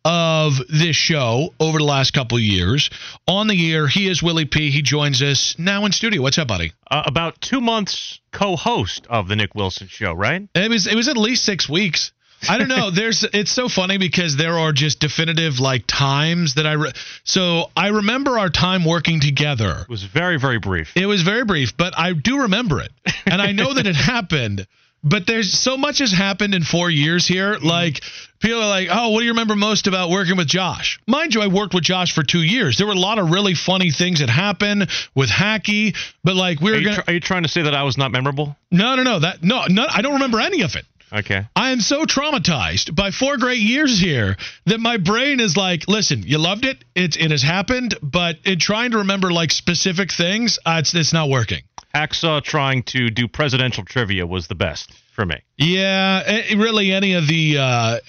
[0.05, 2.91] of this show over the last couple of years.
[3.27, 4.71] On the air, he is Willie P.
[4.71, 6.23] He joins us now in studio.
[6.23, 6.73] What's up, buddy?
[6.89, 10.47] Uh, about two months co-host of the Nick Wilson Show, right?
[10.55, 12.13] It was it was at least six weeks.
[12.49, 12.91] I don't know.
[12.95, 16.93] There's it's so funny because there are just definitive like times that I re-
[17.25, 19.81] so I remember our time working together.
[19.83, 20.93] It was very very brief.
[20.97, 22.91] It was very brief, but I do remember it,
[23.27, 24.67] and I know that it happened.
[25.05, 27.59] But there's so much has happened in four years here.
[27.63, 28.01] Like
[28.41, 31.43] people are like, "Oh, what do you remember most about working with Josh?" Mind you,
[31.43, 32.77] I worked with Josh for two years.
[32.77, 35.95] There were a lot of really funny things that happened with Hacky,
[36.25, 36.97] but like we Are you, gonna.
[36.97, 38.57] tr- are you trying to say that I was not memorable?
[38.73, 39.21] no, no, no.
[39.21, 39.87] That no, no.
[39.89, 40.85] I don't remember any of it.
[41.13, 41.47] Okay.
[41.55, 46.23] I am so traumatized by four great years here that my brain is like, listen,
[46.25, 50.59] you loved it, it it has happened, but in trying to remember like specific things,
[50.67, 51.63] uh, it's it's not working.
[51.95, 55.37] Hacksaw trying to do presidential trivia was the best for me.
[55.57, 58.01] Yeah, eh, really, any of the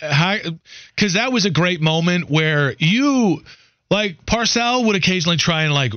[0.95, 3.43] because that was a great moment where you
[3.89, 5.93] like Parcell would occasionally try and like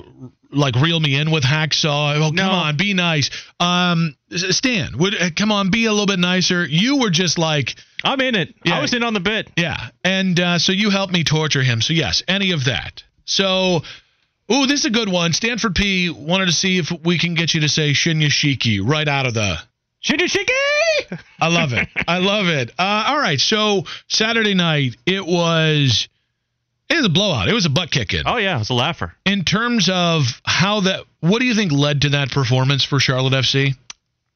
[0.52, 2.16] like reel me in with hacksaw.
[2.16, 2.50] Oh, come No.
[2.50, 3.30] on, be nice.
[3.58, 6.64] Um, Stan would eh, come on, be a little bit nicer.
[6.66, 7.74] You were just like.
[8.02, 8.54] I'm in it.
[8.64, 8.78] Yeah.
[8.78, 9.50] I was in on the bit.
[9.56, 11.82] Yeah, and uh, so you helped me torture him.
[11.82, 13.02] So yes, any of that.
[13.26, 13.82] So,
[14.50, 15.32] ooh, this is a good one.
[15.34, 19.26] Stanford P wanted to see if we can get you to say Shinyashiki right out
[19.26, 19.58] of the.
[20.02, 21.18] Shinjishiki!
[21.40, 21.88] I love it.
[22.08, 22.70] I love it.
[22.78, 26.08] Uh, all right, so Saturday night it was.
[26.90, 27.48] It was a blowout.
[27.48, 28.22] It was a butt kicking.
[28.26, 29.14] Oh yeah, it was a laugher.
[29.24, 33.32] In terms of how that, what do you think led to that performance for Charlotte
[33.32, 33.76] FC?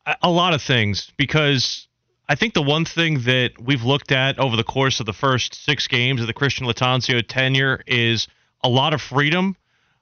[0.07, 1.87] a a lot of things because
[2.29, 5.55] I think the one thing that we've looked at over the course of the first
[5.65, 8.29] six games of the Christian Lattanzio tenure is
[8.63, 9.57] a lot of freedom.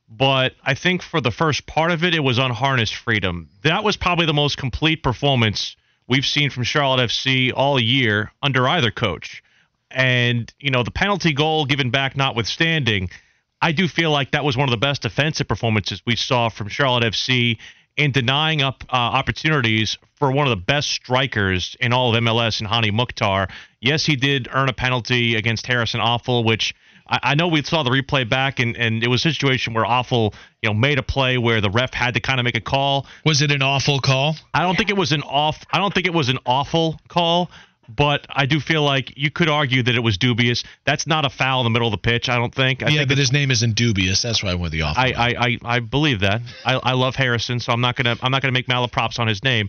[0.08, 3.48] But I think for the first part of it, it was unharnessed freedom.
[3.62, 5.74] That was probably the most complete performance
[6.06, 9.42] we've seen from Charlotte FC all year under either coach.
[9.94, 13.11] And, you know, the penalty goal given back notwithstanding,
[13.61, 16.68] I do feel like that was one of the best defensive performances we saw from
[16.68, 17.59] Charlotte FC
[17.96, 22.61] in denying up uh, opportunities for one of the best strikers in all of MLS
[22.61, 23.48] in Hany Mukhtar.
[23.81, 26.74] Yes, he did earn a penalty against Harrison Afful, which
[27.07, 29.85] I, I know we saw the replay back, and, and it was a situation where
[29.85, 32.61] Awful, you know, made a play where the ref had to kind of make a
[32.61, 33.07] call.
[33.24, 34.37] Was it an awful call?
[34.55, 35.64] I don't think it was an off.
[35.72, 37.50] I don't think it was an awful call,
[37.94, 40.64] but I do feel like you could argue that it was dubious.
[40.85, 42.28] That's not a foul in the middle of the pitch.
[42.28, 42.83] I don't think.
[42.83, 44.22] I yeah, think but his name isn't dubious.
[44.22, 45.02] That's why I went the awful.
[45.02, 46.40] I, I, I, I believe that.
[46.64, 49.42] I, I love Harrison, so I'm not gonna I'm not gonna make malaprops on his
[49.42, 49.68] name.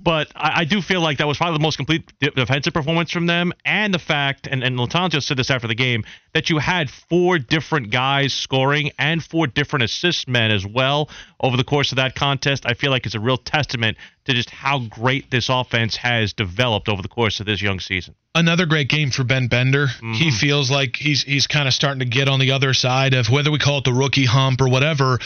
[0.00, 3.10] But I, I do feel like that was probably the most complete de- defensive performance
[3.10, 6.04] from them, and the fact, and and Lattanzio said this after the game,
[6.34, 11.08] that you had four different guys scoring and four different assist men as well
[11.40, 12.64] over the course of that contest.
[12.66, 13.96] I feel like it's a real testament
[14.28, 18.14] to just how great this offense has developed over the course of this young season.
[18.34, 19.88] another great game for Ben Bender.
[20.14, 23.28] He feels like he's he's kind of starting to get on the other side of
[23.30, 25.18] whether we call it the rookie hump or whatever.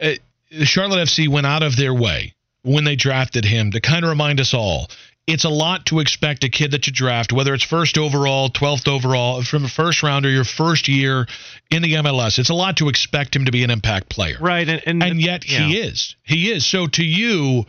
[0.00, 0.12] Uh,
[0.62, 4.40] Charlotte FC went out of their way when they drafted him to kind of remind
[4.40, 4.88] us all.
[5.26, 8.88] It's a lot to expect a kid that you draft, whether it's first overall, 12th
[8.88, 11.26] overall, from a first rounder, your first year
[11.70, 12.38] in the MLS.
[12.38, 14.36] It's a lot to expect him to be an impact player.
[14.40, 16.16] Right, and and, And yet he is.
[16.22, 16.66] He is.
[16.66, 17.64] So to you,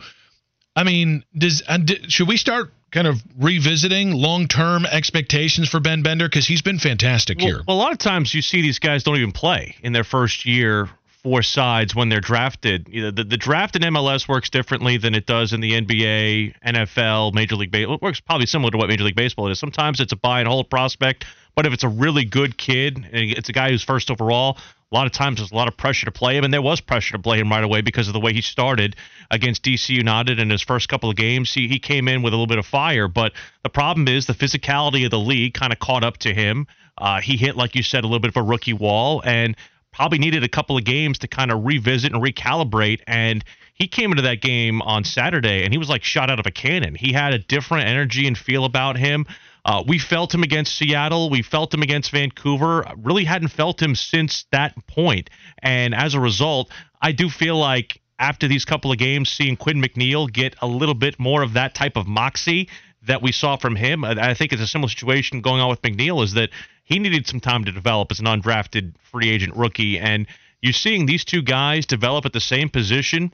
[0.74, 6.02] I mean, does and d- should we start kind of revisiting long-term expectations for Ben
[6.02, 7.60] Bender because he's been fantastic Well, here.
[7.66, 10.44] well, a lot of times you see these guys don't even play in their first
[10.46, 10.88] year
[11.22, 12.88] for sides when they're drafted.
[12.90, 16.54] You know, the, the draft in MLS works differently than it does in the NBA,
[16.66, 17.94] NFL, Major League Baseball.
[17.94, 19.58] It works probably similar to what Major League Baseball is.
[19.58, 23.08] Sometimes it's a buy and hold prospect, but if it's a really good kid, and
[23.14, 24.58] it's a guy who's first overall,
[24.90, 26.80] a lot of times there's a lot of pressure to play him, and there was
[26.80, 28.94] pressure to play him right away because of the way he started
[29.30, 31.52] against DC United in his first couple of games.
[31.52, 34.34] He, he came in with a little bit of fire, but the problem is the
[34.34, 36.66] physicality of the league kind of caught up to him.
[36.98, 39.56] Uh, he hit, like you said, a little bit of a rookie wall, and
[39.92, 43.00] probably needed a couple of games to kind of revisit and recalibrate.
[43.06, 46.46] And he came into that game on Saturday, and he was like shot out of
[46.46, 46.94] a cannon.
[46.94, 49.26] He had a different energy and feel about him.
[49.64, 51.30] Uh, we felt him against Seattle.
[51.30, 52.84] We felt him against Vancouver.
[52.96, 55.30] Really hadn't felt him since that point.
[55.62, 56.70] And as a result,
[57.00, 60.94] I do feel like after these couple of games, seeing Quinn McNeill get a little
[60.94, 62.68] bit more of that type of moxie
[63.04, 66.22] that we saw from him, I think it's a similar situation going on with McNeill.
[66.22, 66.50] Is that
[66.84, 70.26] he needed some time to develop as an undrafted free agent rookie, and
[70.60, 73.32] you're seeing these two guys develop at the same position.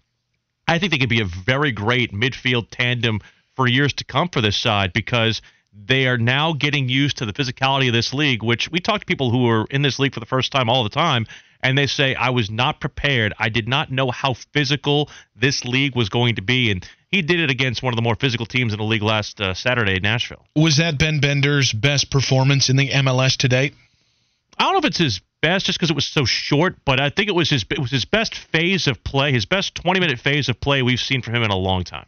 [0.67, 3.21] I think they could be a very great midfield tandem
[3.57, 5.43] for years to come for this side because
[5.73, 9.07] they are now getting used to the physicality of this league, which we talk to
[9.07, 11.27] people who are in this league for the first time all the time,
[11.63, 13.35] and they say, I was not prepared.
[13.39, 16.71] I did not know how physical this league was going to be.
[16.71, 19.41] And he did it against one of the more physical teams in the league last
[19.41, 20.45] uh, Saturday in Nashville.
[20.55, 23.75] Was that Ben Bender's best performance in the MLS to date?
[24.59, 27.11] I don't know if it's his best just because it was so short, but I
[27.11, 30.19] think it was his it was his best phase of play, his best 20 minute
[30.19, 32.07] phase of play we've seen from him in a long time.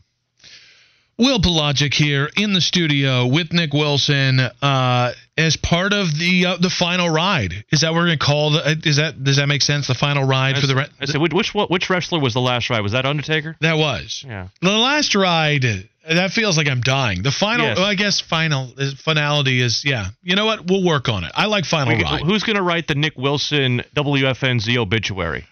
[1.20, 6.56] Will Pelagic here in the studio with Nick Wilson uh, as part of the uh,
[6.56, 7.52] the final ride.
[7.70, 8.80] Is that what we're gonna call the?
[8.84, 9.86] Is that does that make sense?
[9.86, 10.74] The final ride I for the.
[10.74, 12.80] said- I said, which which which wrestler was the last ride?
[12.80, 13.54] Was that Undertaker?
[13.60, 14.24] That was.
[14.26, 14.48] Yeah.
[14.62, 15.64] The last ride,
[16.08, 17.22] that feels like I'm dying.
[17.22, 17.76] The final, Yes.
[17.76, 20.08] well, I guess final is finality is yeah.
[20.22, 20.66] You know what?
[20.66, 21.32] We'll work on it.
[21.34, 22.22] I like final We- ride.
[22.22, 25.44] Who's going to write the Nick Wilson WFNZ obituary?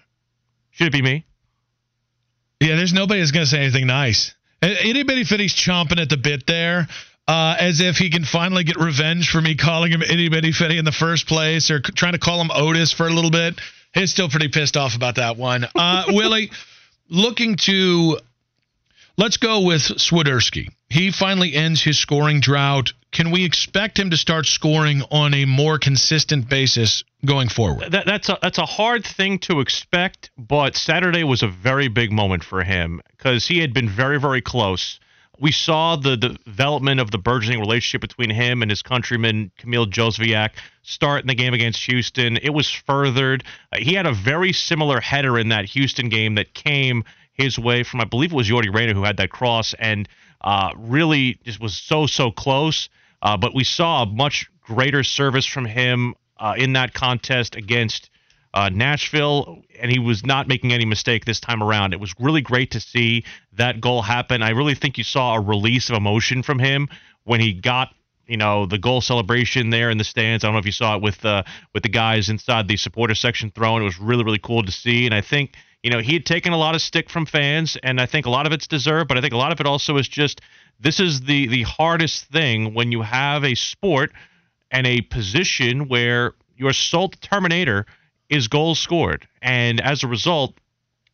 [0.71, 1.27] Should it be me?
[2.61, 4.35] Yeah, there's nobody that's gonna say anything nice.
[4.63, 6.89] Anybody Fitty's chomping at the bit there.
[7.27, 10.79] Uh, as if he can finally get revenge for me calling him itty bitty fitty
[10.79, 13.61] in the first place or trying to call him Otis for a little bit.
[13.93, 15.67] He's still pretty pissed off about that one.
[15.75, 16.51] Uh, Willie,
[17.11, 18.19] looking to
[19.19, 20.69] let's go with Swiderski.
[20.89, 22.93] He finally ends his scoring drought.
[23.13, 27.93] Can we expect him to start scoring on a more consistent basis going forward?
[27.93, 32.13] That, that's a that's a hard thing to expect, but Saturday was a very big
[32.13, 35.01] moment for him because he had been very very close.
[35.41, 40.51] We saw the development of the burgeoning relationship between him and his countryman Kamil Jóźwiak
[40.83, 42.39] start in the game against Houston.
[42.39, 43.45] It was furthered.
[43.73, 47.05] Uh, he had a very similar header in that Houston game that came
[47.39, 50.09] his way from I believe it was Yordy Reyna who had that cross and
[50.43, 52.89] uh, really just was so so close.
[53.23, 58.11] Uh, but we saw a much greater service from him uh, in that contest against
[58.55, 61.93] uh, Nashville, and he was not making any mistake this time around.
[61.93, 63.25] It was really great to see
[63.55, 64.43] that goal happen.
[64.43, 66.89] I really think you saw a release of emotion from him
[67.25, 67.95] when he got
[68.27, 70.45] you know the goal celebration there in the stands.
[70.45, 71.43] I don't know if you saw it with uh,
[71.75, 73.83] with the guys inside the supporter section throwing.
[73.83, 76.53] It was really really cool to see, and I think you know he had taken
[76.53, 79.17] a lot of stick from fans, and I think a lot of it's deserved, but
[79.17, 80.41] I think a lot of it also is just
[80.81, 84.13] this is the the hardest thing when you have a sport
[84.71, 87.85] and a position where your sole determinator
[88.29, 90.55] is goals scored, and as a result,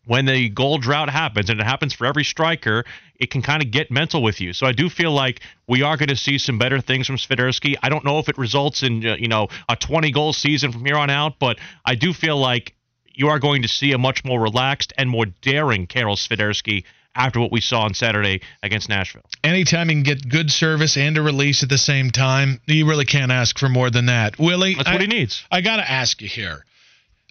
[0.07, 2.85] when the goal drought happens, and it happens for every striker,
[3.17, 4.53] it can kind of get mental with you.
[4.53, 7.77] So I do feel like we are going to see some better things from Swiderski.
[7.83, 10.85] I don't know if it results in uh, you know a 20 goal season from
[10.85, 12.75] here on out, but I do feel like
[13.15, 16.85] you are going to see a much more relaxed and more daring Karol Swiderski
[17.17, 19.23] after what we saw on Saturday against Nashville.
[19.45, 23.05] Anytime you can get good service and a release at the same time, you really
[23.05, 24.39] can't ask for more than that.
[24.39, 25.45] Willie, That's what I, he needs.
[25.51, 26.65] I got to ask you here.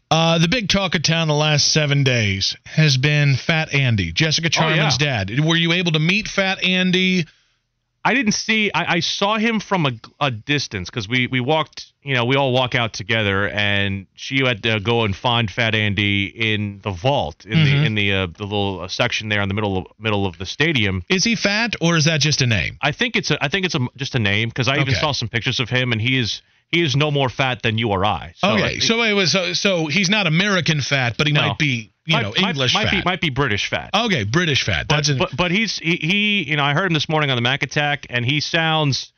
[0.09, 4.47] Uh, the big talk of town the last seven days has been Fat Andy, Jessica
[4.57, 4.77] Oh, yeah.
[4.77, 5.31] Charman's dad.
[5.43, 7.25] Were you able to meet Fat Andy?
[8.05, 8.69] I didn't see.
[8.73, 11.85] I, I saw him from a, a distance because we we walked.
[12.03, 15.73] You know, we all walk out together, and she had to go and find Fat
[15.73, 17.63] Andy in the vault in Mhm.
[17.63, 20.37] the in the uh, the little uh, section there in the middle of middle of
[20.37, 21.03] the stadium.
[21.07, 22.77] Is he fat or is that just a name?
[22.81, 25.13] I think it's a I think it's a just a name because I even saw
[25.13, 26.41] some pictures of him, and he is
[26.73, 28.33] he is no more fat than you or I.
[28.35, 31.41] So okay, so it was so, so he's not American fat, but he No.
[31.47, 32.91] might be you know might- might- English might, fat.
[32.91, 33.89] be might be British fat.
[33.93, 34.87] okay, British fat.
[34.89, 37.29] That's but, an, but but he's he, he you know I heard him this morning
[37.29, 39.11] on the Mac Attack and he sounds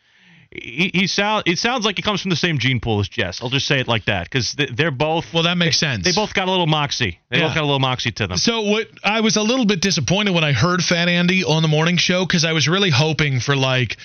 [0.51, 3.41] he, he sound it sounds like he comes from the same gene pool as Jess.
[3.41, 5.43] I'll just say it like that because they're both well.
[5.43, 6.05] That makes sense.
[6.05, 7.19] they both got a little moxie.
[7.29, 7.47] They Yeah.
[7.47, 8.37] both got a little moxie to them.
[8.37, 11.67] So what I was a little bit disappointed when I heard Fat Andy on the
[11.67, 13.97] morning show because I was really hoping for like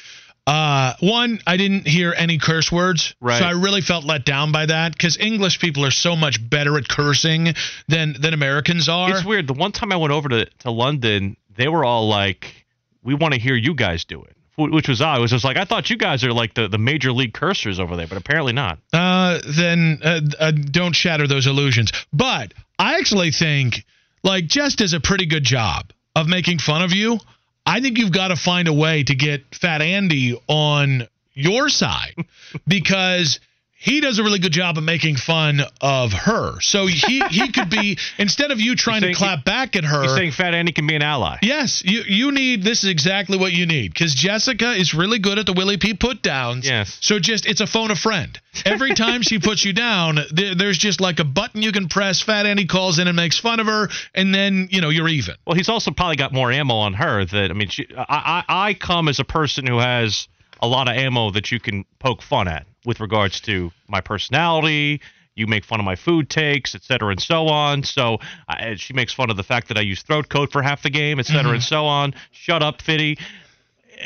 [0.46, 3.38] uh one I didn't hear any curse words Right.
[3.38, 6.76] so I really felt let down by that because English people are so much better
[6.78, 7.54] at cursing
[7.88, 9.10] than than Americans are.
[9.10, 9.46] It's weird.
[9.46, 12.64] The one time I went over to to London, they were all like,
[13.02, 15.18] "We want to hear you guys do it." Which was odd.
[15.18, 17.78] It was just like I thought you guys are like the, the major league cursors
[17.78, 18.78] over there, but apparently not.
[18.92, 21.92] uh, then uh, uh, don't shatter those illusions.
[22.12, 23.86] But I actually think,
[24.22, 27.18] like, Jess does a pretty good job of making fun of you.
[27.66, 32.14] I think you've got to find a way to get Fat Andy on your side
[32.66, 33.40] because
[33.82, 36.60] he does a really good job of making fun of her.
[36.60, 40.02] So he he could be instead of you trying to clap back at her.
[40.02, 41.38] He's saying Fat Andy can be an ally.
[41.40, 45.38] Yes, you you need this is exactly what you need because Jessica is really good
[45.38, 46.66] at the Willie P put downs.
[46.66, 46.98] Yes.
[47.00, 48.38] So just it's a phone a friend.
[48.66, 52.20] Every time she puts you down, there, there's just like a button you can press.
[52.20, 55.36] Fat Andy calls in and makes fun of her, and then you know you're even.
[55.46, 57.24] Well, he's also probably got more ammo on her.
[57.24, 60.28] That I mean, she, I, I I come as a person who has
[60.60, 65.00] a lot of ammo that you can poke fun at with regards to my personality.
[65.34, 67.82] You make fun of my food takes, et cetera, and so on.
[67.82, 68.18] So
[68.48, 70.90] I, she makes fun of the fact that I use throat coat for half the
[70.90, 72.14] game, et cetera, and so on.
[72.32, 73.16] Shut up, Fitty.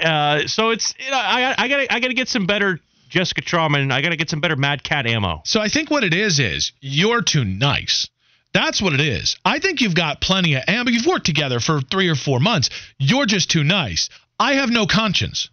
[0.01, 3.91] Uh, so it's you know, I I gotta I gotta get some better Jessica Charman.
[3.91, 5.41] I gotta get some better Mad Cat ammo.
[5.45, 8.09] So I think what it is is you're too nice.
[8.53, 9.37] That's what it is.
[9.45, 10.91] I think you've got plenty of ammo.
[10.91, 12.71] You've worked together for three or four months.
[12.99, 14.09] You're just too nice.
[14.39, 15.49] I have no conscience.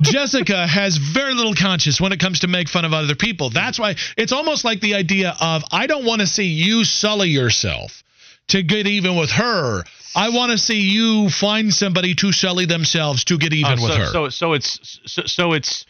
[0.00, 3.50] Jessica has very little conscience when it comes to make fun of other people.
[3.50, 7.28] That's why it's almost like the idea of I don't want to see you sully
[7.28, 8.02] yourself
[8.48, 9.82] to get even with her.
[10.14, 13.96] I want to see you find somebody to sully themselves to get even Uh, with
[13.96, 14.06] her.
[14.06, 15.86] So so it's so, so it's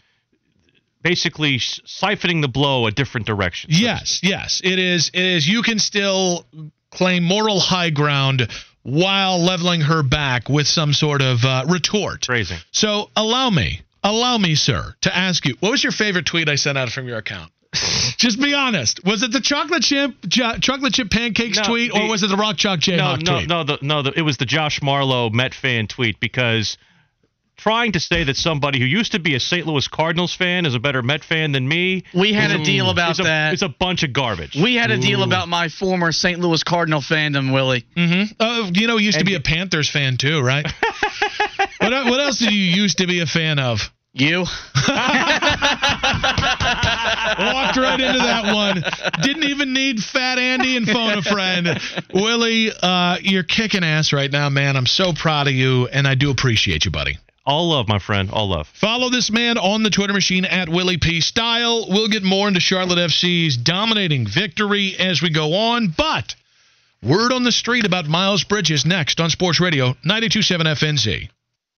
[1.01, 3.69] basically siphoning the blow a different direction.
[3.73, 5.09] Yes, yes, it is.
[5.13, 5.47] It is.
[5.47, 6.45] You can still
[6.91, 8.47] claim moral high ground
[8.83, 12.25] while leveling her back with some sort of uh, retort.
[12.25, 12.57] Phrasing.
[12.71, 16.55] So allow me, allow me, sir, to ask you, what was your favorite tweet I
[16.55, 17.51] sent out from your account?
[18.17, 19.03] Just be honest.
[19.03, 22.27] Was it the chocolate chip jo- chocolate chip pancakes No, tweet, or the- was it
[22.27, 23.49] the rock chalk No, Jayhawk no, tweet?
[23.49, 24.01] no, the, no.
[24.03, 26.77] The, it was the Josh Marlowe Met fan tweet because
[27.63, 29.65] trying to say that somebody who used to be a St.
[29.65, 32.03] Louis Cardinals fan is a better Met fan than me.
[32.13, 33.53] We had is a deal about is a, that.
[33.53, 34.57] It's a bunch of garbage.
[34.61, 36.41] We had a deal about my former St.
[36.41, 37.85] Louis Cardinal fandom, Willie.
[37.95, 38.33] Mm-hmm.
[38.37, 40.65] Uh, you know, you used to be a Panthers fan too, right?
[41.79, 43.89] what, what else did you used to be a fan of?
[44.11, 44.39] You.
[44.39, 44.49] Walked
[47.77, 48.83] right into that one.
[49.23, 51.79] Didn't even need Fat Andy and phone a friend.
[52.13, 54.75] Willie, uh, you're kicking ass right now, man.
[54.75, 57.17] I'm so proud of you, and I do appreciate you, buddy.
[57.45, 58.29] All love, my friend.
[58.31, 58.67] All love.
[58.69, 61.19] Follow this man on the Twitter machine at Willie P.
[61.19, 61.87] Style.
[61.89, 66.35] We'll get more into Charlotte FC's dominating victory as we go on, but
[67.01, 71.29] word on the street about Miles Bridges next on Sports Radio 927 FNZ.